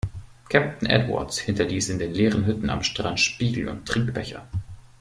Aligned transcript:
Captain 0.49 0.87
Edwards 0.89 1.37
hinterließ 1.41 1.89
in 1.89 1.99
den 1.99 2.11
leeren 2.15 2.47
Hütten 2.47 2.71
am 2.71 2.81
Strand 2.81 3.19
Spiegel 3.19 3.67
und 3.67 3.87
Trinkbecher. 3.87 4.47